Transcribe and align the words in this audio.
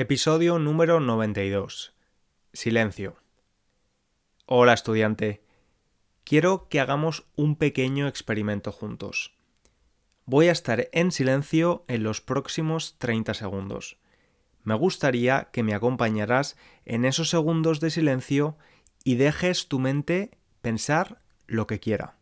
Episodio 0.00 0.60
número 0.60 1.00
92. 1.00 1.92
Silencio. 2.52 3.16
Hola 4.46 4.72
estudiante. 4.72 5.42
Quiero 6.22 6.68
que 6.68 6.78
hagamos 6.78 7.26
un 7.34 7.56
pequeño 7.56 8.06
experimento 8.06 8.70
juntos. 8.70 9.36
Voy 10.24 10.46
a 10.46 10.52
estar 10.52 10.88
en 10.92 11.10
silencio 11.10 11.84
en 11.88 12.04
los 12.04 12.20
próximos 12.20 12.94
30 12.98 13.34
segundos. 13.34 13.98
Me 14.62 14.74
gustaría 14.74 15.48
que 15.50 15.64
me 15.64 15.74
acompañaras 15.74 16.56
en 16.84 17.04
esos 17.04 17.28
segundos 17.28 17.80
de 17.80 17.90
silencio 17.90 18.56
y 19.02 19.16
dejes 19.16 19.66
tu 19.66 19.80
mente 19.80 20.38
pensar 20.62 21.22
lo 21.48 21.66
que 21.66 21.80
quiera. 21.80 22.17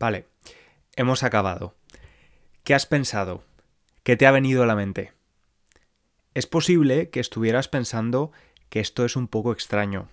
Vale, 0.00 0.26
hemos 0.96 1.22
acabado. 1.22 1.74
¿Qué 2.64 2.74
has 2.74 2.86
pensado? 2.86 3.44
¿Qué 4.02 4.16
te 4.16 4.26
ha 4.26 4.30
venido 4.30 4.62
a 4.62 4.66
la 4.66 4.74
mente? 4.74 5.12
Es 6.32 6.46
posible 6.46 7.10
que 7.10 7.20
estuvieras 7.20 7.68
pensando 7.68 8.32
que 8.70 8.80
esto 8.80 9.04
es 9.04 9.14
un 9.14 9.28
poco 9.28 9.52
extraño. 9.52 10.08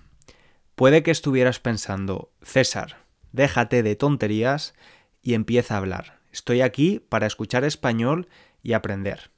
Puede 0.76 1.04
que 1.04 1.12
estuvieras 1.12 1.62
pensando, 1.62 2.34
César, 2.42 3.06
déjate 3.32 3.82
de 3.82 3.96
tonterías 3.96 4.76
y 5.22 5.36
empieza 5.36 5.76
a 5.76 5.78
hablar. 5.78 6.20
Estoy 6.34 6.60
aquí 6.60 7.00
para 7.00 7.26
escuchar 7.26 7.64
español 7.64 8.28
y 8.62 8.74
aprender. 8.74 9.32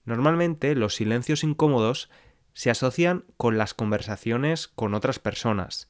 Normalmente 0.04 0.76
los 0.76 0.96
silencios 0.96 1.46
incómodos 1.46 2.10
se 2.54 2.70
asocian 2.70 3.26
con 3.38 3.58
las 3.58 3.74
conversaciones 3.74 4.68
con 4.68 4.94
otras 4.94 5.20
personas, 5.20 5.90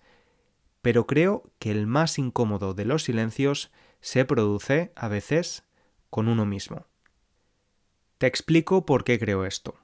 pero 0.81 1.07
creo 1.07 1.51
que 1.59 1.71
el 1.71 1.87
más 1.87 2.17
incómodo 2.17 2.73
de 2.73 2.85
los 2.85 3.03
silencios 3.03 3.71
se 3.99 4.25
produce 4.25 4.91
a 4.95 5.07
veces 5.07 5.63
con 6.09 6.27
uno 6.27 6.45
mismo. 6.45 6.87
Te 8.17 8.27
explico 8.27 8.85
por 8.85 9.03
qué 9.03 9.19
creo 9.19 9.45
esto. 9.45 9.79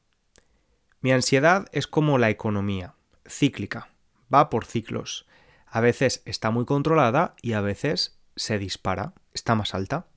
Mi 1.01 1.11
ansiedad 1.11 1.67
es 1.71 1.87
como 1.87 2.17
la 2.17 2.29
economía, 2.29 2.95
cíclica, 3.27 3.89
va 4.33 4.49
por 4.49 4.65
ciclos. 4.65 5.27
A 5.65 5.81
veces 5.81 6.21
está 6.25 6.51
muy 6.51 6.65
controlada 6.65 7.35
y 7.41 7.53
a 7.53 7.61
veces 7.61 8.19
se 8.35 8.57
dispara, 8.57 9.13
está 9.33 9.55
más 9.55 9.73
alta. 9.73 10.07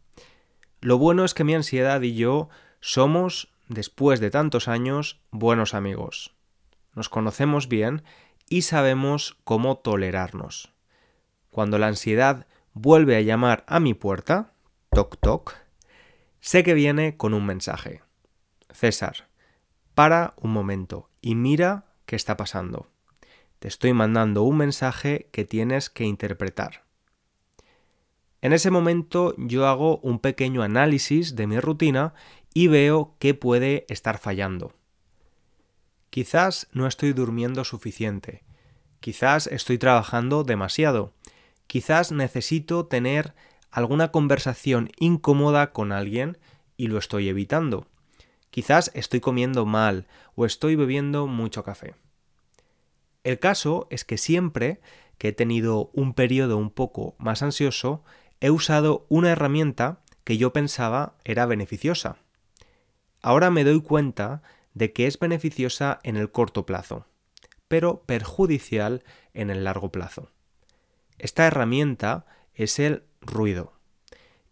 Lo 0.80 0.98
bueno 0.98 1.24
es 1.24 1.34
que 1.34 1.44
mi 1.44 1.54
ansiedad 1.54 2.00
y 2.00 2.14
yo 2.14 2.48
somos, 2.80 3.52
después 3.68 4.20
de 4.20 4.30
tantos 4.30 4.68
años, 4.68 5.20
buenos 5.30 5.74
amigos 5.74 6.34
nos 7.00 7.08
conocemos 7.08 7.66
bien 7.66 8.02
y 8.50 8.60
sabemos 8.60 9.38
cómo 9.44 9.78
tolerarnos. 9.78 10.74
Cuando 11.48 11.78
la 11.78 11.86
ansiedad 11.86 12.46
vuelve 12.74 13.16
a 13.16 13.22
llamar 13.22 13.64
a 13.66 13.80
mi 13.80 13.94
puerta, 13.94 14.52
toc 14.90 15.16
toc, 15.18 15.56
sé 16.40 16.62
que 16.62 16.74
viene 16.74 17.16
con 17.16 17.32
un 17.32 17.46
mensaje. 17.46 18.02
César, 18.68 19.28
para 19.94 20.34
un 20.36 20.52
momento 20.52 21.08
y 21.22 21.36
mira 21.36 21.86
qué 22.04 22.16
está 22.16 22.36
pasando. 22.36 22.90
Te 23.60 23.68
estoy 23.68 23.94
mandando 23.94 24.42
un 24.42 24.58
mensaje 24.58 25.30
que 25.32 25.46
tienes 25.46 25.88
que 25.88 26.04
interpretar. 26.04 26.84
En 28.42 28.52
ese 28.52 28.70
momento 28.70 29.34
yo 29.38 29.66
hago 29.66 30.00
un 30.00 30.18
pequeño 30.18 30.62
análisis 30.62 31.34
de 31.34 31.46
mi 31.46 31.60
rutina 31.60 32.12
y 32.52 32.68
veo 32.68 33.16
qué 33.18 33.32
puede 33.32 33.86
estar 33.88 34.18
fallando. 34.18 34.74
Quizás 36.10 36.66
no 36.72 36.86
estoy 36.86 37.12
durmiendo 37.12 37.64
suficiente. 37.64 38.42
Quizás 38.98 39.46
estoy 39.46 39.78
trabajando 39.78 40.42
demasiado. 40.42 41.12
Quizás 41.66 42.10
necesito 42.10 42.86
tener 42.86 43.34
alguna 43.70 44.10
conversación 44.10 44.90
incómoda 44.98 45.72
con 45.72 45.92
alguien 45.92 46.38
y 46.76 46.88
lo 46.88 46.98
estoy 46.98 47.28
evitando. 47.28 47.86
Quizás 48.50 48.90
estoy 48.94 49.20
comiendo 49.20 49.64
mal 49.66 50.08
o 50.34 50.44
estoy 50.44 50.74
bebiendo 50.74 51.28
mucho 51.28 51.62
café. 51.62 51.94
El 53.22 53.38
caso 53.38 53.86
es 53.90 54.04
que 54.04 54.18
siempre 54.18 54.80
que 55.18 55.28
he 55.28 55.32
tenido 55.32 55.90
un 55.92 56.14
periodo 56.14 56.56
un 56.56 56.70
poco 56.70 57.14
más 57.18 57.42
ansioso, 57.42 58.02
he 58.40 58.50
usado 58.50 59.06
una 59.08 59.30
herramienta 59.30 60.00
que 60.24 60.38
yo 60.38 60.52
pensaba 60.52 61.14
era 61.24 61.46
beneficiosa. 61.46 62.16
Ahora 63.22 63.50
me 63.50 63.62
doy 63.62 63.82
cuenta 63.82 64.42
de 64.74 64.92
que 64.92 65.06
es 65.06 65.18
beneficiosa 65.18 65.98
en 66.02 66.16
el 66.16 66.30
corto 66.30 66.66
plazo, 66.66 67.06
pero 67.68 68.02
perjudicial 68.02 69.04
en 69.34 69.50
el 69.50 69.64
largo 69.64 69.90
plazo. 69.92 70.30
Esta 71.18 71.46
herramienta 71.46 72.26
es 72.54 72.78
el 72.78 73.02
ruido. 73.20 73.72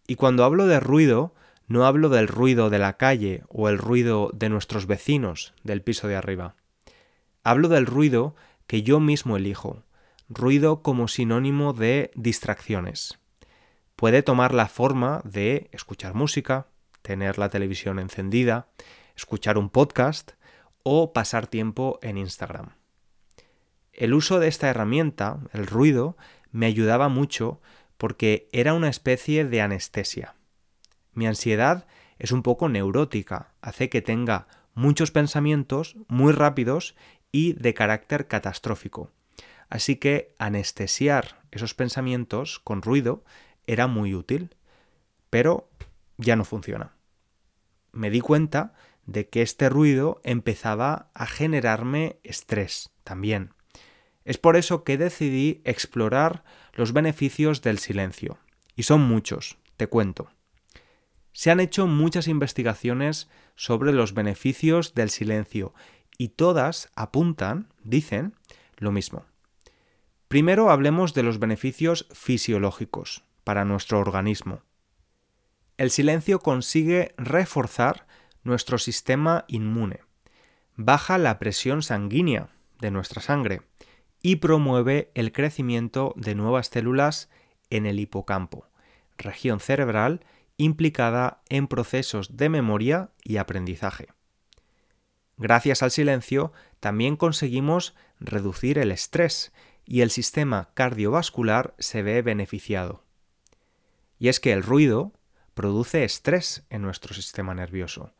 Y 0.06 0.16
cuando 0.16 0.44
hablo 0.44 0.66
de 0.66 0.80
ruido, 0.80 1.34
no 1.66 1.84
hablo 1.84 2.08
del 2.08 2.28
ruido 2.28 2.70
de 2.70 2.78
la 2.78 2.96
calle 2.96 3.42
o 3.48 3.68
el 3.68 3.78
ruido 3.78 4.30
de 4.34 4.48
nuestros 4.48 4.86
vecinos 4.86 5.54
del 5.64 5.82
piso 5.82 6.08
de 6.08 6.16
arriba. 6.16 6.56
Hablo 7.44 7.68
del 7.68 7.86
ruido 7.86 8.34
que 8.66 8.82
yo 8.82 9.00
mismo 9.00 9.36
elijo, 9.36 9.82
ruido 10.28 10.82
como 10.82 11.08
sinónimo 11.08 11.72
de 11.72 12.10
distracciones. 12.14 13.18
Puede 13.96 14.22
tomar 14.22 14.54
la 14.54 14.68
forma 14.68 15.22
de 15.24 15.68
escuchar 15.72 16.14
música, 16.14 16.68
tener 17.02 17.38
la 17.38 17.48
televisión 17.48 17.98
encendida, 17.98 18.68
escuchar 19.18 19.58
un 19.58 19.68
podcast 19.68 20.32
o 20.84 21.12
pasar 21.12 21.48
tiempo 21.48 21.98
en 22.02 22.18
Instagram. 22.18 22.76
El 23.92 24.14
uso 24.14 24.38
de 24.38 24.46
esta 24.46 24.68
herramienta, 24.68 25.40
el 25.52 25.66
ruido, 25.66 26.16
me 26.52 26.66
ayudaba 26.66 27.08
mucho 27.08 27.60
porque 27.96 28.48
era 28.52 28.74
una 28.74 28.88
especie 28.88 29.44
de 29.44 29.60
anestesia. 29.60 30.36
Mi 31.14 31.26
ansiedad 31.26 31.88
es 32.20 32.30
un 32.30 32.44
poco 32.44 32.68
neurótica, 32.68 33.54
hace 33.60 33.88
que 33.88 34.02
tenga 34.02 34.46
muchos 34.74 35.10
pensamientos 35.10 35.96
muy 36.06 36.32
rápidos 36.32 36.94
y 37.32 37.54
de 37.54 37.74
carácter 37.74 38.28
catastrófico. 38.28 39.10
Así 39.68 39.96
que 39.96 40.32
anestesiar 40.38 41.42
esos 41.50 41.74
pensamientos 41.74 42.60
con 42.60 42.82
ruido 42.82 43.24
era 43.66 43.88
muy 43.88 44.14
útil, 44.14 44.54
pero 45.28 45.68
ya 46.18 46.36
no 46.36 46.44
funciona. 46.44 46.92
Me 47.90 48.10
di 48.10 48.20
cuenta 48.20 48.74
de 49.08 49.26
que 49.26 49.40
este 49.40 49.70
ruido 49.70 50.20
empezaba 50.22 51.10
a 51.14 51.26
generarme 51.26 52.20
estrés 52.24 52.90
también. 53.04 53.54
Es 54.26 54.36
por 54.36 54.56
eso 54.56 54.84
que 54.84 54.98
decidí 54.98 55.62
explorar 55.64 56.44
los 56.74 56.92
beneficios 56.92 57.62
del 57.62 57.78
silencio. 57.78 58.38
Y 58.76 58.82
son 58.82 59.00
muchos, 59.00 59.56
te 59.78 59.86
cuento. 59.86 60.30
Se 61.32 61.50
han 61.50 61.58
hecho 61.58 61.86
muchas 61.86 62.28
investigaciones 62.28 63.30
sobre 63.56 63.92
los 63.92 64.12
beneficios 64.12 64.94
del 64.94 65.08
silencio 65.08 65.72
y 66.18 66.28
todas 66.28 66.90
apuntan, 66.94 67.72
dicen, 67.82 68.34
lo 68.76 68.92
mismo. 68.92 69.24
Primero 70.28 70.70
hablemos 70.70 71.14
de 71.14 71.22
los 71.22 71.38
beneficios 71.38 72.06
fisiológicos 72.12 73.24
para 73.42 73.64
nuestro 73.64 74.00
organismo. 74.00 74.60
El 75.78 75.90
silencio 75.90 76.40
consigue 76.40 77.14
reforzar 77.16 78.07
nuestro 78.48 78.78
sistema 78.78 79.44
inmune, 79.46 80.00
baja 80.74 81.18
la 81.18 81.38
presión 81.38 81.82
sanguínea 81.82 82.48
de 82.80 82.90
nuestra 82.90 83.22
sangre 83.22 83.62
y 84.22 84.36
promueve 84.36 85.12
el 85.14 85.30
crecimiento 85.32 86.14
de 86.16 86.34
nuevas 86.34 86.68
células 86.68 87.30
en 87.70 87.86
el 87.86 88.00
hipocampo, 88.00 88.66
región 89.16 89.60
cerebral 89.60 90.24
implicada 90.56 91.42
en 91.48 91.68
procesos 91.68 92.36
de 92.36 92.48
memoria 92.48 93.10
y 93.22 93.36
aprendizaje. 93.36 94.08
Gracias 95.36 95.84
al 95.84 95.92
silencio 95.92 96.52
también 96.80 97.16
conseguimos 97.16 97.94
reducir 98.18 98.78
el 98.78 98.90
estrés 98.90 99.52
y 99.84 100.00
el 100.00 100.10
sistema 100.10 100.70
cardiovascular 100.74 101.74
se 101.78 102.02
ve 102.02 102.22
beneficiado. 102.22 103.04
Y 104.18 104.28
es 104.28 104.40
que 104.40 104.52
el 104.52 104.64
ruido 104.64 105.12
produce 105.54 106.02
estrés 106.02 106.64
en 106.70 106.82
nuestro 106.82 107.14
sistema 107.14 107.54
nervioso. 107.54 108.14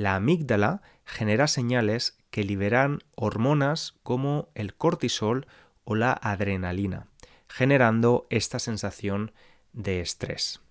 La 0.00 0.14
amígdala 0.14 0.80
genera 1.04 1.46
señales 1.46 2.16
que 2.30 2.42
liberan 2.42 3.00
hormonas 3.16 3.98
como 4.02 4.48
el 4.54 4.72
cortisol 4.72 5.46
o 5.84 5.94
la 5.94 6.14
adrenalina, 6.14 7.08
generando 7.48 8.26
esta 8.30 8.60
sensación 8.60 9.32
de 9.74 10.00
estrés. 10.00 10.62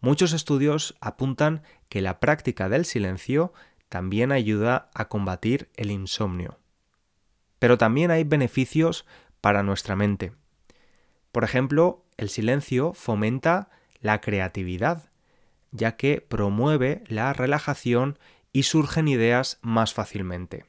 Muchos 0.00 0.32
estudios 0.32 0.96
apuntan 1.02 1.62
que 1.90 2.00
la 2.00 2.20
práctica 2.20 2.70
del 2.70 2.86
silencio 2.86 3.52
también 3.90 4.32
ayuda 4.32 4.88
a 4.94 5.10
combatir 5.10 5.68
el 5.76 5.90
insomnio. 5.90 6.58
Pero 7.58 7.76
también 7.76 8.10
hay 8.10 8.24
beneficios 8.24 9.04
para 9.42 9.62
nuestra 9.62 9.94
mente. 9.94 10.32
Por 11.32 11.44
ejemplo, 11.44 12.06
el 12.16 12.30
silencio 12.30 12.94
fomenta 12.94 13.68
la 14.00 14.22
creatividad, 14.22 15.11
ya 15.72 15.96
que 15.96 16.20
promueve 16.20 17.02
la 17.08 17.32
relajación 17.32 18.18
y 18.52 18.64
surgen 18.64 19.08
ideas 19.08 19.58
más 19.62 19.94
fácilmente. 19.94 20.66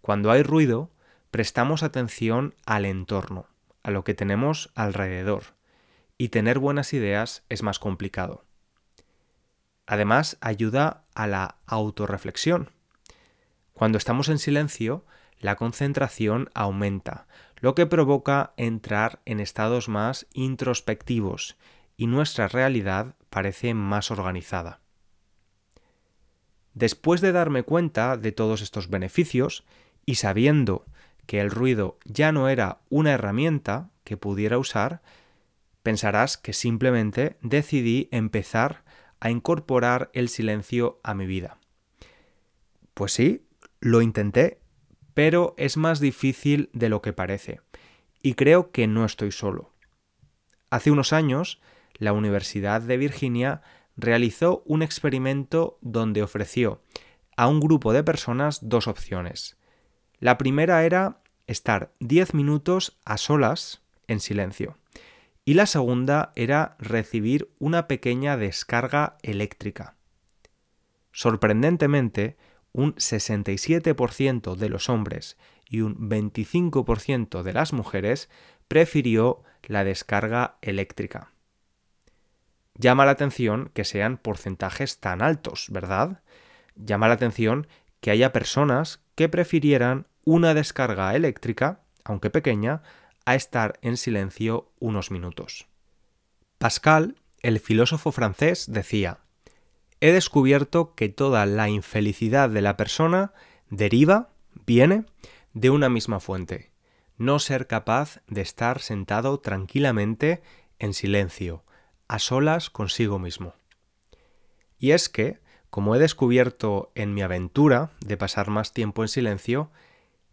Cuando 0.00 0.30
hay 0.30 0.42
ruido, 0.42 0.90
prestamos 1.30 1.82
atención 1.82 2.54
al 2.64 2.84
entorno, 2.84 3.48
a 3.82 3.90
lo 3.90 4.04
que 4.04 4.14
tenemos 4.14 4.70
alrededor, 4.74 5.42
y 6.16 6.28
tener 6.28 6.58
buenas 6.58 6.92
ideas 6.92 7.44
es 7.48 7.62
más 7.62 7.78
complicado. 7.78 8.44
Además, 9.86 10.38
ayuda 10.40 11.04
a 11.14 11.26
la 11.26 11.56
autorreflexión. 11.66 12.70
Cuando 13.72 13.98
estamos 13.98 14.28
en 14.28 14.38
silencio, 14.38 15.04
la 15.38 15.56
concentración 15.56 16.50
aumenta, 16.54 17.26
lo 17.56 17.74
que 17.74 17.86
provoca 17.86 18.52
entrar 18.56 19.20
en 19.24 19.40
estados 19.40 19.88
más 19.88 20.26
introspectivos 20.32 21.56
y 21.96 22.06
nuestra 22.06 22.48
realidad 22.48 23.16
parece 23.30 23.74
más 23.74 24.10
organizada. 24.10 24.80
Después 26.74 27.20
de 27.20 27.32
darme 27.32 27.62
cuenta 27.62 28.16
de 28.16 28.32
todos 28.32 28.60
estos 28.60 28.90
beneficios 28.90 29.64
y 30.04 30.16
sabiendo 30.16 30.84
que 31.26 31.40
el 31.40 31.50
ruido 31.50 31.98
ya 32.04 32.32
no 32.32 32.48
era 32.48 32.80
una 32.90 33.12
herramienta 33.12 33.90
que 34.04 34.16
pudiera 34.16 34.58
usar, 34.58 35.02
pensarás 35.82 36.36
que 36.36 36.52
simplemente 36.52 37.38
decidí 37.40 38.08
empezar 38.12 38.84
a 39.20 39.30
incorporar 39.30 40.10
el 40.12 40.28
silencio 40.28 41.00
a 41.02 41.14
mi 41.14 41.26
vida. 41.26 41.58
Pues 42.94 43.12
sí, 43.12 43.46
lo 43.80 44.02
intenté, 44.02 44.60
pero 45.14 45.54
es 45.56 45.76
más 45.76 46.00
difícil 46.00 46.70
de 46.72 46.88
lo 46.88 47.02
que 47.02 47.12
parece, 47.12 47.60
y 48.22 48.34
creo 48.34 48.70
que 48.70 48.86
no 48.86 49.04
estoy 49.04 49.32
solo. 49.32 49.72
Hace 50.70 50.90
unos 50.90 51.12
años, 51.12 51.60
la 51.98 52.12
Universidad 52.12 52.80
de 52.82 52.96
Virginia 52.96 53.62
realizó 53.96 54.62
un 54.66 54.82
experimento 54.82 55.78
donde 55.80 56.22
ofreció 56.22 56.82
a 57.36 57.48
un 57.48 57.60
grupo 57.60 57.92
de 57.92 58.04
personas 58.04 58.60
dos 58.62 58.88
opciones. 58.88 59.56
La 60.18 60.38
primera 60.38 60.84
era 60.84 61.20
estar 61.46 61.92
10 62.00 62.34
minutos 62.34 62.98
a 63.04 63.16
solas 63.16 63.82
en 64.08 64.20
silencio 64.20 64.78
y 65.44 65.54
la 65.54 65.66
segunda 65.66 66.32
era 66.34 66.76
recibir 66.78 67.52
una 67.58 67.86
pequeña 67.86 68.36
descarga 68.36 69.16
eléctrica. 69.22 69.96
Sorprendentemente, 71.12 72.36
un 72.72 72.94
67% 72.96 74.54
de 74.56 74.68
los 74.68 74.88
hombres 74.90 75.38
y 75.68 75.80
un 75.80 76.10
25% 76.10 77.42
de 77.42 77.52
las 77.52 77.72
mujeres 77.72 78.28
prefirió 78.68 79.42
la 79.62 79.84
descarga 79.84 80.58
eléctrica. 80.60 81.32
Llama 82.78 83.04
la 83.06 83.12
atención 83.12 83.70
que 83.72 83.84
sean 83.84 84.18
porcentajes 84.18 85.00
tan 85.00 85.22
altos, 85.22 85.66
¿verdad? 85.70 86.22
Llama 86.74 87.08
la 87.08 87.14
atención 87.14 87.66
que 88.00 88.10
haya 88.10 88.32
personas 88.32 89.00
que 89.14 89.28
prefirieran 89.28 90.06
una 90.24 90.54
descarga 90.54 91.14
eléctrica, 91.14 91.80
aunque 92.04 92.30
pequeña, 92.30 92.82
a 93.24 93.34
estar 93.34 93.78
en 93.82 93.96
silencio 93.96 94.72
unos 94.78 95.10
minutos. 95.10 95.66
Pascal, 96.58 97.16
el 97.42 97.60
filósofo 97.60 98.12
francés, 98.12 98.66
decía, 98.68 99.20
He 100.00 100.12
descubierto 100.12 100.94
que 100.94 101.08
toda 101.08 101.46
la 101.46 101.68
infelicidad 101.68 102.50
de 102.50 102.60
la 102.60 102.76
persona 102.76 103.32
deriva, 103.70 104.30
viene, 104.66 105.04
de 105.54 105.70
una 105.70 105.88
misma 105.88 106.20
fuente, 106.20 106.70
no 107.16 107.38
ser 107.38 107.66
capaz 107.66 108.20
de 108.26 108.42
estar 108.42 108.80
sentado 108.80 109.40
tranquilamente 109.40 110.42
en 110.78 110.92
silencio, 110.92 111.64
a 112.08 112.18
solas 112.18 112.70
consigo 112.70 113.18
mismo. 113.18 113.54
Y 114.78 114.92
es 114.92 115.08
que, 115.08 115.40
como 115.70 115.94
he 115.94 115.98
descubierto 115.98 116.90
en 116.94 117.14
mi 117.14 117.22
aventura 117.22 117.90
de 118.00 118.16
pasar 118.16 118.50
más 118.50 118.72
tiempo 118.72 119.02
en 119.02 119.08
silencio, 119.08 119.70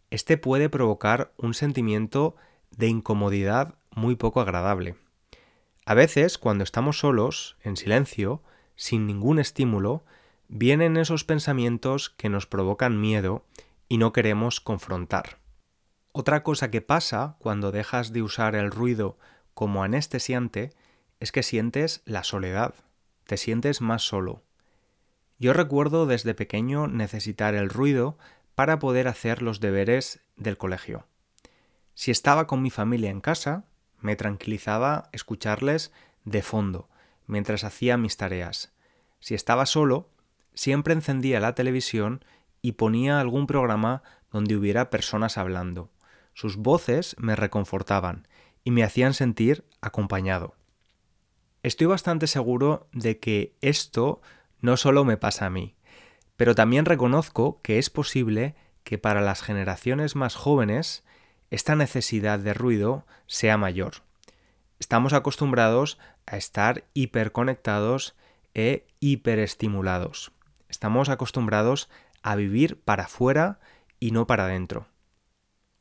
este 0.09 0.37
puede 0.37 0.69
provocar 0.69 1.33
un 1.37 1.53
sentimiento 1.53 2.35
de 2.71 2.87
incomodidad 2.87 3.75
muy 3.91 4.15
poco 4.15 4.41
agradable. 4.41 4.95
A 5.85 5.93
veces, 5.93 6.37
cuando 6.37 6.63
estamos 6.63 6.99
solos, 6.99 7.57
en 7.63 7.77
silencio, 7.77 8.41
sin 8.75 9.05
ningún 9.05 9.39
estímulo, 9.39 10.05
vienen 10.47 10.97
esos 10.97 11.23
pensamientos 11.23 12.09
que 12.09 12.29
nos 12.29 12.45
provocan 12.45 13.01
miedo 13.01 13.45
y 13.89 13.97
no 13.97 14.13
queremos 14.13 14.59
confrontar. 14.61 15.39
Otra 16.11 16.43
cosa 16.43 16.69
que 16.69 16.81
pasa 16.81 17.35
cuando 17.39 17.71
dejas 17.71 18.13
de 18.13 18.21
usar 18.21 18.55
el 18.55 18.71
ruido 18.71 19.17
como 19.53 19.83
anestesiante 19.83 20.73
es 21.19 21.31
que 21.31 21.43
sientes 21.43 22.01
la 22.05 22.23
soledad, 22.23 22.73
te 23.25 23.37
sientes 23.37 23.81
más 23.81 24.03
solo. 24.03 24.43
Yo 25.39 25.53
recuerdo 25.53 26.05
desde 26.05 26.33
pequeño 26.33 26.87
necesitar 26.87 27.55
el 27.55 27.69
ruido 27.69 28.17
para 28.55 28.79
poder 28.79 29.07
hacer 29.07 29.41
los 29.41 29.59
deberes 29.59 30.21
del 30.35 30.57
colegio. 30.57 31.07
Si 31.95 32.11
estaba 32.11 32.47
con 32.47 32.61
mi 32.61 32.69
familia 32.69 33.09
en 33.09 33.21
casa, 33.21 33.65
me 33.99 34.15
tranquilizaba 34.15 35.09
escucharles 35.11 35.91
de 36.25 36.41
fondo 36.41 36.89
mientras 37.27 37.63
hacía 37.63 37.97
mis 37.97 38.17
tareas. 38.17 38.73
Si 39.19 39.33
estaba 39.33 39.65
solo, 39.65 40.09
siempre 40.53 40.93
encendía 40.93 41.39
la 41.39 41.55
televisión 41.55 42.23
y 42.61 42.73
ponía 42.73 43.19
algún 43.19 43.47
programa 43.47 44.03
donde 44.31 44.55
hubiera 44.55 44.89
personas 44.89 45.37
hablando. 45.37 45.91
Sus 46.33 46.57
voces 46.57 47.15
me 47.19 47.35
reconfortaban 47.35 48.27
y 48.63 48.71
me 48.71 48.83
hacían 48.83 49.13
sentir 49.13 49.65
acompañado. 49.81 50.55
Estoy 51.63 51.87
bastante 51.87 52.27
seguro 52.27 52.87
de 52.91 53.19
que 53.19 53.55
esto 53.61 54.21
no 54.59 54.75
solo 54.75 55.05
me 55.05 55.15
pasa 55.15 55.45
a 55.45 55.49
mí, 55.49 55.75
pero 56.35 56.55
también 56.55 56.83
reconozco 56.83 57.61
que 57.61 57.79
es 57.79 57.89
posible 57.89 58.55
que 58.83 58.97
para 58.97 59.21
las 59.21 59.41
generaciones 59.41 60.17
más 60.17 60.35
jóvenes 60.35 61.05
esta 61.51 61.77
necesidad 61.77 62.37
de 62.39 62.53
ruido 62.53 63.05
sea 63.27 63.57
mayor. 63.57 64.03
Estamos 64.77 65.13
acostumbrados 65.13 65.99
a 66.25 66.35
estar 66.35 66.83
hiperconectados 66.93 68.15
e 68.53 68.85
hiperestimulados. 68.99 70.33
Estamos 70.67 71.07
acostumbrados 71.07 71.89
a 72.23 72.35
vivir 72.35 72.81
para 72.81 73.05
afuera 73.05 73.61
y 74.01 74.11
no 74.11 74.27
para 74.27 74.45
adentro. 74.45 74.87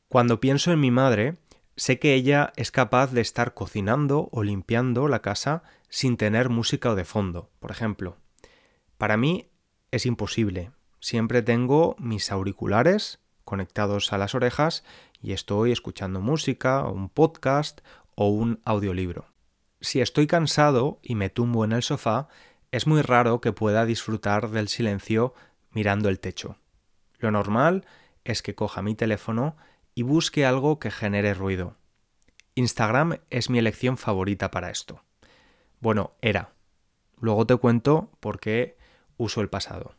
Cuando 0.07 0.39
pienso 0.39 0.71
en 0.71 0.79
mi 0.79 0.91
madre, 0.91 1.35
sé 1.75 1.99
que 1.99 2.13
ella 2.13 2.53
es 2.55 2.71
capaz 2.71 3.11
de 3.11 3.21
estar 3.21 3.53
cocinando 3.53 4.29
o 4.31 4.43
limpiando 4.43 5.07
la 5.07 5.21
casa 5.21 5.63
sin 5.89 6.17
tener 6.17 6.49
música 6.49 6.95
de 6.95 7.05
fondo, 7.05 7.49
por 7.59 7.71
ejemplo. 7.71 8.17
Para 8.97 9.17
mí 9.17 9.49
es 9.91 10.05
imposible. 10.05 10.71
Siempre 10.99 11.41
tengo 11.41 11.95
mis 11.99 12.31
auriculares 12.31 13.19
conectados 13.43 14.13
a 14.13 14.17
las 14.17 14.35
orejas 14.35 14.83
y 15.21 15.33
estoy 15.33 15.71
escuchando 15.71 16.21
música, 16.21 16.83
un 16.85 17.09
podcast 17.09 17.81
o 18.15 18.29
un 18.29 18.59
audiolibro. 18.65 19.25
Si 19.81 20.01
estoy 20.01 20.27
cansado 20.27 20.99
y 21.01 21.15
me 21.15 21.29
tumbo 21.29 21.65
en 21.65 21.73
el 21.73 21.83
sofá, 21.83 22.29
es 22.71 22.87
muy 22.87 23.01
raro 23.01 23.41
que 23.41 23.51
pueda 23.51 23.85
disfrutar 23.85 24.49
del 24.49 24.67
silencio 24.67 25.33
mirando 25.71 26.09
el 26.09 26.19
techo. 26.19 26.57
Lo 27.19 27.31
normal 27.31 27.85
es 28.23 28.41
que 28.41 28.55
coja 28.55 28.81
mi 28.81 28.95
teléfono 28.95 29.55
y 29.95 30.03
busque 30.03 30.45
algo 30.45 30.79
que 30.79 30.91
genere 30.91 31.33
ruido. 31.33 31.75
Instagram 32.55 33.19
es 33.29 33.49
mi 33.49 33.59
elección 33.59 33.97
favorita 33.97 34.51
para 34.51 34.69
esto. 34.69 35.01
Bueno, 35.79 36.13
era. 36.21 36.53
Luego 37.19 37.45
te 37.45 37.55
cuento 37.55 38.11
por 38.19 38.39
qué 38.39 38.77
uso 39.17 39.41
el 39.41 39.49
pasado. 39.49 39.95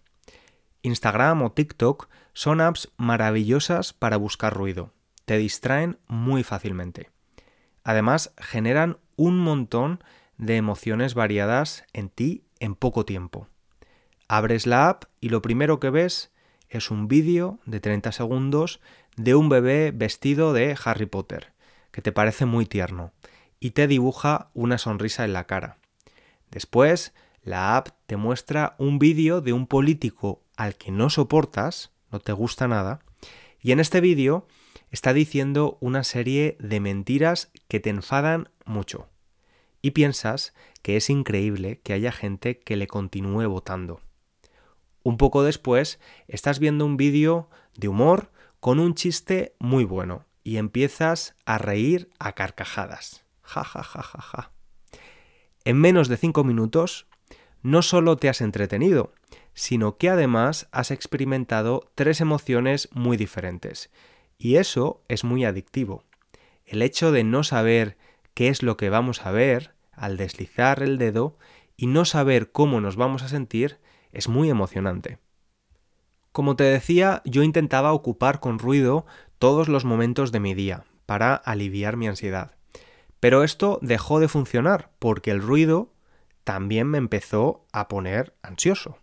Instagram 0.82 1.42
o 1.42 1.52
TikTok 1.52 2.08
son 2.32 2.60
apps 2.60 2.90
maravillosas 2.96 3.92
para 3.92 4.16
buscar 4.16 4.54
ruido. 4.54 4.92
Te 5.24 5.38
distraen 5.38 5.98
muy 6.06 6.42
fácilmente. 6.42 7.10
Además, 7.82 8.34
generan 8.38 8.98
un 9.16 9.38
montón 9.38 10.02
de 10.36 10.56
emociones 10.56 11.14
variadas 11.14 11.84
en 11.92 12.08
ti 12.08 12.44
en 12.60 12.74
poco 12.74 13.04
tiempo. 13.04 13.48
Abres 14.28 14.66
la 14.66 14.88
app 14.88 15.04
y 15.20 15.28
lo 15.28 15.42
primero 15.42 15.80
que 15.80 15.90
ves 15.90 16.32
es 16.68 16.90
un 16.90 17.08
vídeo 17.08 17.58
de 17.66 17.80
30 17.80 18.12
segundos 18.12 18.80
de 19.16 19.34
un 19.34 19.48
bebé 19.48 19.92
vestido 19.92 20.52
de 20.52 20.76
Harry 20.84 21.06
Potter, 21.06 21.52
que 21.90 22.02
te 22.02 22.12
parece 22.12 22.46
muy 22.46 22.66
tierno, 22.66 23.12
y 23.60 23.70
te 23.70 23.86
dibuja 23.86 24.50
una 24.54 24.78
sonrisa 24.78 25.24
en 25.24 25.32
la 25.32 25.46
cara. 25.46 25.78
Después, 26.50 27.14
la 27.42 27.76
app 27.76 27.88
te 28.06 28.16
muestra 28.16 28.74
un 28.78 28.98
vídeo 28.98 29.40
de 29.40 29.52
un 29.52 29.66
político 29.66 30.42
al 30.56 30.76
que 30.76 30.90
no 30.90 31.10
soportas, 31.10 31.92
no 32.10 32.20
te 32.20 32.32
gusta 32.32 32.68
nada, 32.68 33.00
y 33.60 33.72
en 33.72 33.80
este 33.80 34.00
vídeo 34.00 34.46
está 34.90 35.12
diciendo 35.12 35.78
una 35.80 36.04
serie 36.04 36.56
de 36.60 36.80
mentiras 36.80 37.50
que 37.68 37.80
te 37.80 37.90
enfadan 37.90 38.50
mucho. 38.64 39.08
Y 39.82 39.90
piensas 39.90 40.54
que 40.82 40.96
es 40.96 41.10
increíble 41.10 41.80
que 41.82 41.92
haya 41.92 42.12
gente 42.12 42.58
que 42.58 42.76
le 42.76 42.86
continúe 42.86 43.48
votando. 43.48 44.00
Un 45.02 45.16
poco 45.16 45.42
después 45.42 45.98
estás 46.28 46.58
viendo 46.58 46.86
un 46.86 46.96
vídeo 46.96 47.50
de 47.76 47.88
humor 47.88 48.30
con 48.64 48.80
un 48.80 48.94
chiste 48.94 49.54
muy 49.58 49.84
bueno 49.84 50.24
y 50.42 50.56
empiezas 50.56 51.36
a 51.44 51.58
reír 51.58 52.08
a 52.18 52.32
carcajadas. 52.32 53.26
Ja, 53.42 53.62
ja, 53.62 53.82
ja, 53.82 54.00
ja, 54.00 54.22
ja. 54.22 54.52
En 55.66 55.78
menos 55.78 56.08
de 56.08 56.16
cinco 56.16 56.44
minutos, 56.44 57.06
no 57.60 57.82
solo 57.82 58.16
te 58.16 58.30
has 58.30 58.40
entretenido, 58.40 59.12
sino 59.52 59.98
que 59.98 60.08
además 60.08 60.66
has 60.72 60.92
experimentado 60.92 61.92
tres 61.94 62.22
emociones 62.22 62.88
muy 62.94 63.18
diferentes. 63.18 63.90
Y 64.38 64.56
eso 64.56 65.02
es 65.08 65.24
muy 65.24 65.44
adictivo. 65.44 66.04
El 66.64 66.80
hecho 66.80 67.12
de 67.12 67.22
no 67.22 67.44
saber 67.44 67.98
qué 68.32 68.48
es 68.48 68.62
lo 68.62 68.78
que 68.78 68.88
vamos 68.88 69.26
a 69.26 69.30
ver 69.30 69.74
al 69.92 70.16
deslizar 70.16 70.82
el 70.82 70.96
dedo 70.96 71.36
y 71.76 71.86
no 71.86 72.06
saber 72.06 72.50
cómo 72.50 72.80
nos 72.80 72.96
vamos 72.96 73.24
a 73.24 73.28
sentir 73.28 73.78
es 74.10 74.26
muy 74.26 74.48
emocionante. 74.48 75.18
Como 76.34 76.56
te 76.56 76.64
decía, 76.64 77.22
yo 77.24 77.44
intentaba 77.44 77.92
ocupar 77.92 78.40
con 78.40 78.58
ruido 78.58 79.06
todos 79.38 79.68
los 79.68 79.84
momentos 79.84 80.32
de 80.32 80.40
mi 80.40 80.52
día 80.52 80.82
para 81.06 81.36
aliviar 81.36 81.96
mi 81.96 82.08
ansiedad. 82.08 82.56
Pero 83.20 83.44
esto 83.44 83.78
dejó 83.82 84.18
de 84.18 84.26
funcionar 84.26 84.90
porque 84.98 85.30
el 85.30 85.40
ruido 85.40 85.92
también 86.42 86.88
me 86.88 86.98
empezó 86.98 87.64
a 87.70 87.86
poner 87.86 88.34
ansioso. 88.42 88.98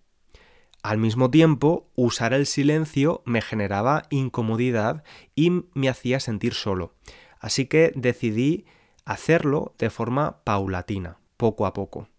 Al 0.84 0.98
mismo 0.98 1.32
tiempo, 1.32 1.90
usar 1.96 2.34
el 2.34 2.46
silencio 2.46 3.22
me 3.24 3.42
generaba 3.42 4.08
incomodidad 4.10 5.06
y 5.34 5.52
me 5.74 5.88
hacía 5.88 6.20
sentir 6.20 6.54
solo. 6.54 6.96
Así 7.40 7.66
que 7.66 7.94
decidí 7.96 8.66
hacerlo 9.06 9.74
de 9.78 9.90
forma 9.90 10.44
paulatina, 10.44 11.18
poco 11.38 11.66
a 11.66 11.72
poco. 11.72 12.10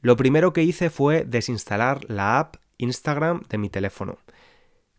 Lo 0.00 0.16
primero 0.16 0.54
que 0.54 0.62
hice 0.62 0.88
fue 0.88 1.26
desinstalar 1.26 2.08
la 2.08 2.38
app 2.38 2.61
Instagram 2.82 3.42
de 3.48 3.58
mi 3.58 3.70
teléfono. 3.70 4.18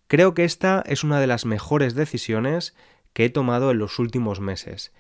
Creo 0.08 0.34
que 0.34 0.44
esta 0.44 0.84
es 0.86 1.04
una 1.04 1.20
de 1.20 1.28
las 1.28 1.46
mejores 1.46 1.96
decisiones 1.96 2.76
que 3.14 3.26
he 3.26 3.30
tomado 3.30 3.72
en 3.72 3.80
los 3.80 4.00
últimos 4.00 4.40
meses. 4.40 4.94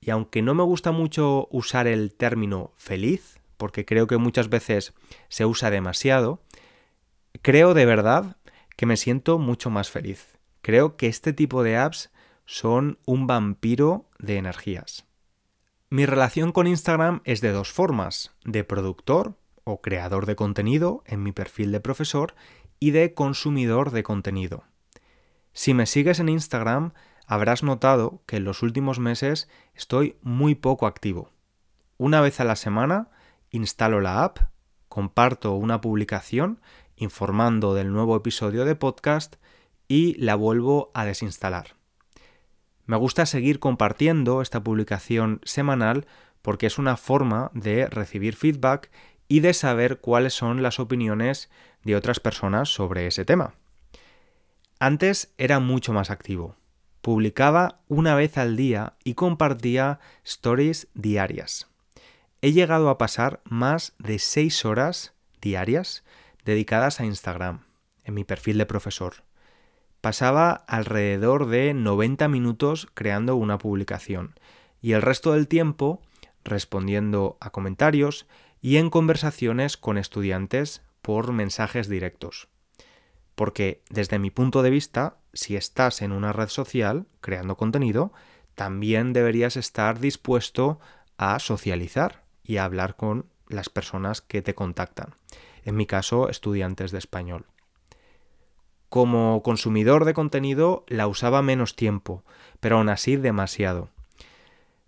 Y 0.00 0.10
aunque 0.10 0.42
no 0.42 0.54
me 0.54 0.62
gusta 0.62 0.92
mucho 0.92 1.48
usar 1.50 1.86
el 1.86 2.14
término 2.14 2.72
feliz, 2.76 3.38
porque 3.56 3.84
creo 3.84 4.06
que 4.06 4.16
muchas 4.16 4.48
veces 4.48 4.94
se 5.28 5.44
usa 5.44 5.70
demasiado, 5.70 6.42
Creo 7.42 7.74
de 7.74 7.86
verdad 7.86 8.36
que 8.76 8.86
me 8.86 8.96
siento 8.96 9.38
mucho 9.38 9.70
más 9.70 9.90
feliz. 9.90 10.38
Creo 10.60 10.96
que 10.96 11.06
este 11.06 11.32
tipo 11.32 11.62
de 11.62 11.76
apps 11.76 12.10
son 12.46 12.98
un 13.06 13.26
vampiro 13.26 14.08
de 14.18 14.36
energías. 14.36 15.06
Mi 15.90 16.04
relación 16.04 16.52
con 16.52 16.66
Instagram 16.66 17.20
es 17.24 17.40
de 17.40 17.52
dos 17.52 17.72
formas, 17.72 18.32
de 18.44 18.64
productor 18.64 19.37
o 19.68 19.82
creador 19.82 20.24
de 20.24 20.34
contenido 20.34 21.02
en 21.04 21.22
mi 21.22 21.32
perfil 21.32 21.72
de 21.72 21.80
profesor 21.80 22.34
y 22.80 22.92
de 22.92 23.12
consumidor 23.12 23.90
de 23.90 24.02
contenido. 24.02 24.64
Si 25.52 25.74
me 25.74 25.84
sigues 25.84 26.20
en 26.20 26.30
Instagram, 26.30 26.92
habrás 27.26 27.62
notado 27.62 28.22
que 28.24 28.36
en 28.36 28.44
los 28.44 28.62
últimos 28.62 28.98
meses 28.98 29.46
estoy 29.74 30.16
muy 30.22 30.54
poco 30.54 30.86
activo. 30.86 31.32
Una 31.98 32.22
vez 32.22 32.40
a 32.40 32.44
la 32.44 32.56
semana 32.56 33.10
instalo 33.50 34.00
la 34.00 34.24
app, 34.24 34.38
comparto 34.88 35.54
una 35.54 35.82
publicación 35.82 36.60
informando 36.96 37.74
del 37.74 37.92
nuevo 37.92 38.16
episodio 38.16 38.64
de 38.64 38.74
podcast 38.74 39.36
y 39.86 40.14
la 40.14 40.34
vuelvo 40.34 40.90
a 40.94 41.04
desinstalar. 41.04 41.76
Me 42.86 42.96
gusta 42.96 43.26
seguir 43.26 43.58
compartiendo 43.58 44.40
esta 44.40 44.62
publicación 44.62 45.40
semanal 45.44 46.06
porque 46.40 46.66
es 46.66 46.78
una 46.78 46.96
forma 46.96 47.50
de 47.52 47.86
recibir 47.86 48.34
feedback 48.34 48.90
y 49.28 49.40
de 49.40 49.54
saber 49.54 50.00
cuáles 50.00 50.34
son 50.34 50.62
las 50.62 50.80
opiniones 50.80 51.50
de 51.84 51.94
otras 51.94 52.18
personas 52.18 52.70
sobre 52.70 53.06
ese 53.06 53.24
tema. 53.24 53.54
Antes 54.80 55.32
era 55.38 55.60
mucho 55.60 55.92
más 55.92 56.10
activo. 56.10 56.56
Publicaba 57.02 57.80
una 57.88 58.14
vez 58.14 58.38
al 58.38 58.56
día 58.56 58.94
y 59.04 59.14
compartía 59.14 60.00
stories 60.24 60.88
diarias. 60.94 61.68
He 62.40 62.52
llegado 62.52 62.88
a 62.88 62.98
pasar 62.98 63.40
más 63.44 63.94
de 63.98 64.18
6 64.18 64.64
horas 64.64 65.14
diarias 65.40 66.04
dedicadas 66.44 67.00
a 67.00 67.04
Instagram, 67.04 67.64
en 68.04 68.14
mi 68.14 68.24
perfil 68.24 68.58
de 68.58 68.66
profesor. 68.66 69.24
Pasaba 70.00 70.52
alrededor 70.52 71.46
de 71.46 71.74
90 71.74 72.28
minutos 72.28 72.88
creando 72.94 73.34
una 73.34 73.58
publicación 73.58 74.38
y 74.80 74.92
el 74.92 75.02
resto 75.02 75.32
del 75.32 75.48
tiempo 75.48 76.00
respondiendo 76.44 77.36
a 77.40 77.50
comentarios 77.50 78.26
y 78.60 78.76
en 78.76 78.90
conversaciones 78.90 79.76
con 79.76 79.98
estudiantes 79.98 80.82
por 81.02 81.32
mensajes 81.32 81.88
directos. 81.88 82.48
Porque 83.34 83.82
desde 83.88 84.18
mi 84.18 84.30
punto 84.30 84.62
de 84.62 84.70
vista, 84.70 85.18
si 85.32 85.56
estás 85.56 86.02
en 86.02 86.12
una 86.12 86.32
red 86.32 86.48
social 86.48 87.06
creando 87.20 87.56
contenido, 87.56 88.12
también 88.54 89.12
deberías 89.12 89.56
estar 89.56 90.00
dispuesto 90.00 90.80
a 91.16 91.38
socializar 91.38 92.24
y 92.42 92.56
a 92.56 92.64
hablar 92.64 92.96
con 92.96 93.26
las 93.48 93.68
personas 93.68 94.20
que 94.20 94.42
te 94.42 94.54
contactan 94.54 95.14
en 95.68 95.76
mi 95.76 95.86
caso 95.86 96.30
estudiantes 96.30 96.92
de 96.92 96.98
español. 96.98 97.44
Como 98.88 99.42
consumidor 99.42 100.06
de 100.06 100.14
contenido 100.14 100.84
la 100.88 101.06
usaba 101.06 101.42
menos 101.42 101.76
tiempo, 101.76 102.24
pero 102.58 102.78
aún 102.78 102.88
así 102.88 103.16
demasiado. 103.16 103.90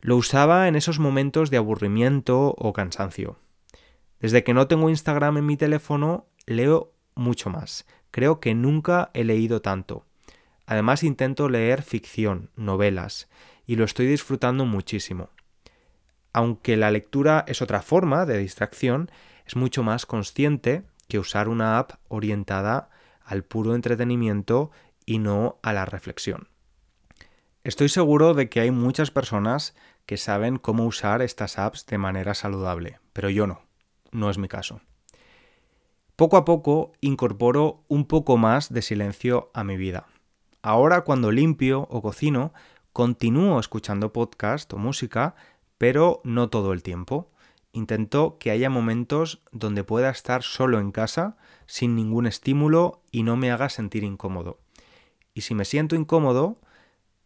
Lo 0.00 0.16
usaba 0.16 0.68
en 0.68 0.76
esos 0.76 0.98
momentos 0.98 1.50
de 1.50 1.58
aburrimiento 1.58 2.54
o 2.56 2.72
cansancio. 2.72 3.36
Desde 4.20 4.44
que 4.44 4.54
no 4.54 4.68
tengo 4.68 4.90
Instagram 4.90 5.38
en 5.38 5.46
mi 5.46 5.56
teléfono, 5.56 6.26
leo 6.46 6.92
mucho 7.14 7.50
más. 7.50 7.86
Creo 8.10 8.38
que 8.38 8.54
nunca 8.54 9.10
he 9.14 9.24
leído 9.24 9.62
tanto. 9.62 10.04
Además 10.66 11.02
intento 11.02 11.48
leer 11.48 11.82
ficción, 11.82 12.50
novelas, 12.54 13.28
y 13.66 13.76
lo 13.76 13.84
estoy 13.84 14.06
disfrutando 14.06 14.66
muchísimo. 14.66 15.30
Aunque 16.32 16.76
la 16.76 16.90
lectura 16.90 17.44
es 17.48 17.62
otra 17.62 17.82
forma 17.82 18.26
de 18.26 18.38
distracción, 18.38 19.10
es 19.46 19.56
mucho 19.56 19.82
más 19.82 20.06
consciente 20.06 20.84
que 21.08 21.18
usar 21.18 21.48
una 21.48 21.78
app 21.78 21.92
orientada 22.08 22.90
al 23.24 23.42
puro 23.42 23.74
entretenimiento 23.74 24.70
y 25.06 25.18
no 25.18 25.58
a 25.62 25.72
la 25.72 25.86
reflexión. 25.86 26.48
Estoy 27.64 27.88
seguro 27.88 28.34
de 28.34 28.48
que 28.48 28.60
hay 28.60 28.70
muchas 28.70 29.10
personas 29.10 29.74
que 30.06 30.16
saben 30.16 30.56
cómo 30.56 30.84
usar 30.84 31.20
estas 31.20 31.58
apps 31.58 31.86
de 31.86 31.98
manera 31.98 32.34
saludable, 32.34 33.00
pero 33.12 33.28
yo 33.28 33.46
no, 33.46 33.62
no 34.12 34.30
es 34.30 34.38
mi 34.38 34.48
caso. 34.48 34.80
Poco 36.16 36.36
a 36.36 36.44
poco 36.44 36.92
incorporo 37.00 37.84
un 37.88 38.04
poco 38.04 38.36
más 38.36 38.72
de 38.72 38.82
silencio 38.82 39.50
a 39.54 39.64
mi 39.64 39.76
vida. 39.76 40.06
Ahora 40.62 41.02
cuando 41.02 41.32
limpio 41.32 41.86
o 41.90 42.02
cocino, 42.02 42.52
continúo 42.92 43.58
escuchando 43.58 44.12
podcast 44.12 44.70
o 44.74 44.76
música, 44.76 45.34
pero 45.78 46.20
no 46.24 46.50
todo 46.50 46.74
el 46.74 46.82
tiempo. 46.82 47.30
Intento 47.72 48.36
que 48.38 48.50
haya 48.50 48.68
momentos 48.68 49.42
donde 49.52 49.84
pueda 49.84 50.10
estar 50.10 50.42
solo 50.42 50.78
en 50.78 50.92
casa, 50.92 51.38
sin 51.66 51.94
ningún 51.94 52.26
estímulo 52.26 53.00
y 53.10 53.22
no 53.22 53.36
me 53.36 53.50
haga 53.50 53.70
sentir 53.70 54.04
incómodo. 54.04 54.58
Y 55.32 55.40
si 55.42 55.54
me 55.54 55.64
siento 55.64 55.96
incómodo, 55.96 56.60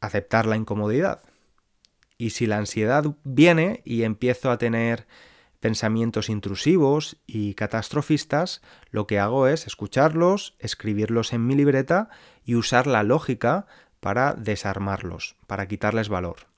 aceptar 0.00 0.46
la 0.46 0.56
incomodidad. 0.56 1.22
Y 2.16 2.30
si 2.30 2.46
la 2.46 2.58
ansiedad 2.58 3.16
viene 3.24 3.82
y 3.84 4.04
empiezo 4.04 4.50
a 4.50 4.58
tener 4.58 5.08
pensamientos 5.64 6.28
intrusivos 6.28 7.16
y 7.26 7.54
catastrofistas, 7.54 8.60
lo 8.90 9.06
que 9.06 9.18
hago 9.18 9.48
es 9.48 9.66
escucharlos, 9.66 10.56
escribirlos 10.58 11.32
en 11.32 11.46
mi 11.46 11.54
libreta 11.54 12.10
y 12.44 12.56
usar 12.56 12.86
la 12.86 13.02
lógica 13.02 13.64
para 13.98 14.34
desarmarlos, 14.34 15.36
para 15.46 15.66
quitarles 15.66 16.10
valor. 16.10 16.48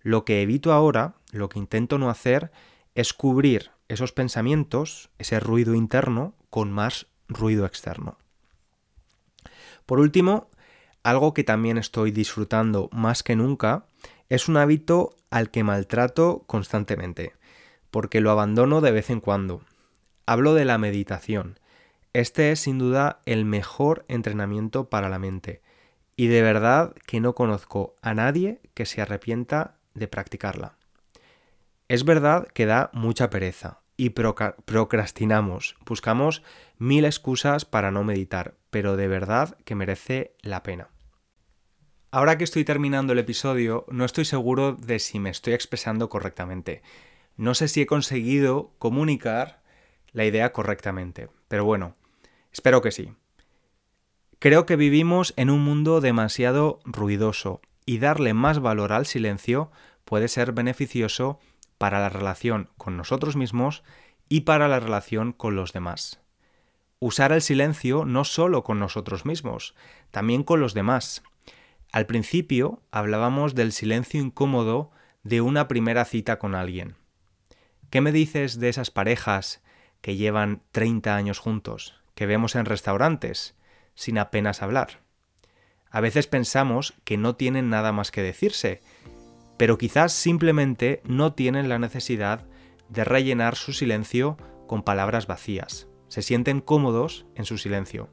Lo 0.00 0.24
que 0.24 0.40
evito 0.40 0.72
ahora, 0.72 1.16
lo 1.30 1.50
que 1.50 1.58
intento 1.58 1.98
no 1.98 2.08
hacer, 2.08 2.50
es 2.94 3.12
cubrir 3.12 3.70
esos 3.86 4.12
pensamientos, 4.12 5.10
ese 5.18 5.40
ruido 5.40 5.74
interno, 5.74 6.32
con 6.48 6.72
más 6.72 7.06
ruido 7.28 7.66
externo. 7.66 8.16
Por 9.84 10.00
último, 10.00 10.48
algo 11.02 11.34
que 11.34 11.44
también 11.44 11.76
estoy 11.76 12.12
disfrutando 12.12 12.88
más 12.92 13.22
que 13.22 13.36
nunca 13.36 13.84
es 14.30 14.48
un 14.48 14.56
hábito 14.56 15.16
al 15.28 15.50
que 15.50 15.64
maltrato 15.64 16.44
constantemente 16.46 17.36
porque 17.90 18.20
lo 18.20 18.30
abandono 18.30 18.80
de 18.80 18.90
vez 18.90 19.10
en 19.10 19.20
cuando. 19.20 19.62
Hablo 20.26 20.54
de 20.54 20.64
la 20.64 20.78
meditación. 20.78 21.58
Este 22.12 22.52
es 22.52 22.60
sin 22.60 22.78
duda 22.78 23.20
el 23.26 23.44
mejor 23.44 24.04
entrenamiento 24.08 24.88
para 24.88 25.08
la 25.08 25.18
mente, 25.18 25.62
y 26.16 26.26
de 26.26 26.42
verdad 26.42 26.94
que 27.06 27.20
no 27.20 27.34
conozco 27.34 27.94
a 28.02 28.14
nadie 28.14 28.60
que 28.74 28.86
se 28.86 29.00
arrepienta 29.00 29.76
de 29.94 30.08
practicarla. 30.08 30.76
Es 31.88 32.04
verdad 32.04 32.48
que 32.48 32.66
da 32.66 32.90
mucha 32.92 33.30
pereza 33.30 33.80
y 33.96 34.10
procrastinamos, 34.10 35.76
buscamos 35.86 36.42
mil 36.78 37.04
excusas 37.04 37.64
para 37.64 37.90
no 37.90 38.04
meditar, 38.04 38.54
pero 38.70 38.96
de 38.96 39.08
verdad 39.08 39.56
que 39.64 39.74
merece 39.74 40.34
la 40.40 40.62
pena. 40.62 40.90
Ahora 42.10 42.38
que 42.38 42.44
estoy 42.44 42.64
terminando 42.64 43.12
el 43.12 43.18
episodio, 43.18 43.84
no 43.90 44.04
estoy 44.04 44.24
seguro 44.24 44.72
de 44.72 44.98
si 44.98 45.18
me 45.18 45.30
estoy 45.30 45.52
expresando 45.52 46.08
correctamente. 46.08 46.82
No 47.38 47.54
sé 47.54 47.68
si 47.68 47.80
he 47.80 47.86
conseguido 47.86 48.72
comunicar 48.78 49.62
la 50.10 50.24
idea 50.24 50.52
correctamente, 50.52 51.30
pero 51.46 51.64
bueno, 51.64 51.94
espero 52.52 52.82
que 52.82 52.90
sí. 52.90 53.12
Creo 54.40 54.66
que 54.66 54.74
vivimos 54.74 55.34
en 55.36 55.48
un 55.48 55.62
mundo 55.62 56.00
demasiado 56.00 56.80
ruidoso 56.84 57.60
y 57.86 57.98
darle 57.98 58.34
más 58.34 58.58
valor 58.58 58.92
al 58.92 59.06
silencio 59.06 59.70
puede 60.04 60.26
ser 60.26 60.50
beneficioso 60.50 61.38
para 61.78 62.00
la 62.00 62.08
relación 62.08 62.70
con 62.76 62.96
nosotros 62.96 63.36
mismos 63.36 63.84
y 64.28 64.40
para 64.40 64.66
la 64.66 64.80
relación 64.80 65.32
con 65.32 65.54
los 65.54 65.72
demás. 65.72 66.20
Usar 66.98 67.30
el 67.30 67.40
silencio 67.40 68.04
no 68.04 68.24
solo 68.24 68.64
con 68.64 68.80
nosotros 68.80 69.24
mismos, 69.24 69.76
también 70.10 70.42
con 70.42 70.58
los 70.58 70.74
demás. 70.74 71.22
Al 71.92 72.06
principio 72.06 72.82
hablábamos 72.90 73.54
del 73.54 73.70
silencio 73.70 74.20
incómodo 74.20 74.90
de 75.22 75.40
una 75.40 75.68
primera 75.68 76.04
cita 76.04 76.40
con 76.40 76.56
alguien. 76.56 76.96
¿Qué 77.90 78.02
me 78.02 78.12
dices 78.12 78.60
de 78.60 78.68
esas 78.68 78.90
parejas 78.90 79.62
que 80.02 80.16
llevan 80.16 80.60
30 80.72 81.16
años 81.16 81.38
juntos, 81.38 81.94
que 82.14 82.26
vemos 82.26 82.54
en 82.54 82.66
restaurantes, 82.66 83.56
sin 83.94 84.18
apenas 84.18 84.60
hablar? 84.60 85.00
A 85.90 86.02
veces 86.02 86.26
pensamos 86.26 86.94
que 87.04 87.16
no 87.16 87.34
tienen 87.34 87.70
nada 87.70 87.92
más 87.92 88.10
que 88.10 88.22
decirse, 88.22 88.82
pero 89.56 89.78
quizás 89.78 90.12
simplemente 90.12 91.00
no 91.04 91.32
tienen 91.32 91.70
la 91.70 91.78
necesidad 91.78 92.44
de 92.90 93.04
rellenar 93.04 93.56
su 93.56 93.72
silencio 93.72 94.36
con 94.66 94.82
palabras 94.82 95.26
vacías. 95.26 95.88
Se 96.08 96.20
sienten 96.20 96.60
cómodos 96.60 97.24
en 97.36 97.46
su 97.46 97.56
silencio. 97.56 98.10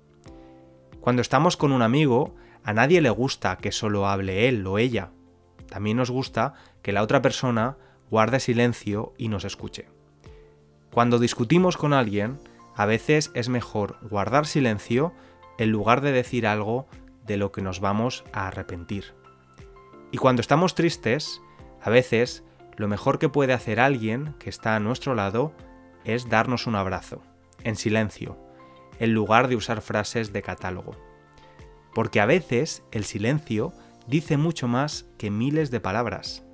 Cuando 1.01 1.21
estamos 1.21 1.57
con 1.57 1.73
un 1.73 1.81
amigo, 1.81 2.33
a 2.63 2.71
nadie 2.71 3.01
le 3.01 3.09
gusta 3.09 3.57
que 3.57 3.73
solo 3.73 4.07
hable 4.07 4.47
él 4.47 4.65
o 4.65 4.77
ella. 4.77 5.11
También 5.67 5.97
nos 5.97 6.11
gusta 6.11 6.53
que 6.81 6.93
la 6.93 7.03
otra 7.03 7.21
persona 7.21 7.77
guarde 8.09 8.39
silencio 8.39 9.13
y 9.17 9.29
nos 9.29 9.45
escuche. 9.45 9.87
Cuando 10.91 11.19
discutimos 11.19 11.77
con 11.77 11.93
alguien, 11.93 12.39
a 12.75 12.85
veces 12.85 13.31
es 13.33 13.49
mejor 13.49 13.97
guardar 14.01 14.45
silencio 14.45 15.13
en 15.57 15.71
lugar 15.71 16.01
de 16.01 16.11
decir 16.11 16.47
algo 16.47 16.87
de 17.25 17.37
lo 17.37 17.51
que 17.51 17.61
nos 17.61 17.79
vamos 17.79 18.23
a 18.33 18.47
arrepentir. 18.47 19.13
Y 20.11 20.17
cuando 20.17 20.41
estamos 20.41 20.75
tristes, 20.75 21.41
a 21.81 21.89
veces 21.89 22.43
lo 22.77 22.87
mejor 22.87 23.19
que 23.19 23.29
puede 23.29 23.53
hacer 23.53 23.79
alguien 23.79 24.35
que 24.39 24.49
está 24.49 24.75
a 24.75 24.79
nuestro 24.79 25.15
lado 25.15 25.53
es 26.03 26.29
darnos 26.29 26.67
un 26.67 26.75
abrazo, 26.75 27.21
en 27.63 27.75
silencio, 27.75 28.37
en 28.99 29.13
lugar 29.13 29.47
de 29.47 29.55
usar 29.55 29.81
frases 29.81 30.31
de 30.31 30.41
catálogo. 30.41 30.95
Porque 31.93 32.21
a 32.21 32.25
veces 32.25 32.83
el 32.91 33.03
silencio 33.03 33.73
dice 34.07 34.37
mucho 34.37 34.67
más 34.67 35.05
que 35.17 35.31
miles 35.31 35.71
de 35.71 35.79
palabras. 35.79 36.44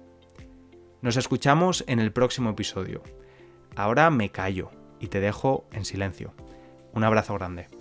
Nos 1.02 1.18
escuchamos 1.18 1.84
en 1.88 2.00
el 2.00 2.12
próximo 2.12 2.52
episodio. 2.52 3.02
Ahora 3.76 4.12
me 4.12 4.30
callo 4.30 4.70
y 5.00 5.08
te 5.08 5.20
dejo 5.20 5.68
en 5.72 5.84
silencio. 5.84 6.36
Un 6.94 7.04
abrazo 7.04 7.34
grande. 7.34 7.81